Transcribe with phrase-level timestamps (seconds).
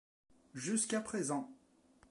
[0.55, 1.47] Jusqu'à présent.